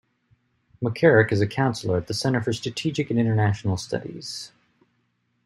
[0.83, 4.51] McCarrick is a counselor at the Center for Strategic and International Studies.